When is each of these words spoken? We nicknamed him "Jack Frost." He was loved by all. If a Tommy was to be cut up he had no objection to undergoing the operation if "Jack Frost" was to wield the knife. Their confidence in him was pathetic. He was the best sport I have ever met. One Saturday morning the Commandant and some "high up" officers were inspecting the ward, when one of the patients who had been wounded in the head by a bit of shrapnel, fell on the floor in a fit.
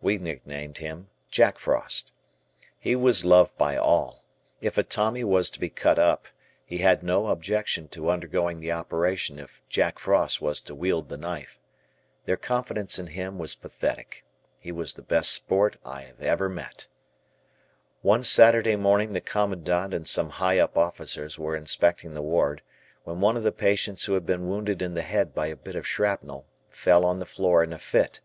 We 0.00 0.16
nicknamed 0.16 0.78
him 0.78 1.10
"Jack 1.30 1.58
Frost." 1.58 2.10
He 2.78 2.96
was 2.96 3.26
loved 3.26 3.58
by 3.58 3.76
all. 3.76 4.24
If 4.62 4.78
a 4.78 4.82
Tommy 4.82 5.22
was 5.22 5.50
to 5.50 5.60
be 5.60 5.68
cut 5.68 5.98
up 5.98 6.28
he 6.64 6.78
had 6.78 7.02
no 7.02 7.26
objection 7.26 7.86
to 7.88 8.08
undergoing 8.08 8.60
the 8.60 8.72
operation 8.72 9.38
if 9.38 9.60
"Jack 9.68 9.98
Frost" 9.98 10.40
was 10.40 10.62
to 10.62 10.74
wield 10.74 11.10
the 11.10 11.18
knife. 11.18 11.60
Their 12.24 12.38
confidence 12.38 12.98
in 12.98 13.08
him 13.08 13.36
was 13.38 13.54
pathetic. 13.54 14.24
He 14.58 14.72
was 14.72 14.94
the 14.94 15.02
best 15.02 15.30
sport 15.30 15.76
I 15.84 16.04
have 16.04 16.22
ever 16.22 16.48
met. 16.48 16.86
One 18.00 18.22
Saturday 18.24 18.76
morning 18.76 19.12
the 19.12 19.20
Commandant 19.20 19.92
and 19.92 20.06
some 20.08 20.30
"high 20.40 20.58
up" 20.58 20.78
officers 20.78 21.38
were 21.38 21.54
inspecting 21.54 22.14
the 22.14 22.22
ward, 22.22 22.62
when 23.04 23.20
one 23.20 23.36
of 23.36 23.42
the 23.42 23.52
patients 23.52 24.06
who 24.06 24.14
had 24.14 24.24
been 24.24 24.48
wounded 24.48 24.80
in 24.80 24.94
the 24.94 25.02
head 25.02 25.34
by 25.34 25.48
a 25.48 25.54
bit 25.54 25.76
of 25.76 25.86
shrapnel, 25.86 26.46
fell 26.70 27.04
on 27.04 27.18
the 27.18 27.26
floor 27.26 27.62
in 27.62 27.74
a 27.74 27.78
fit. 27.78 28.22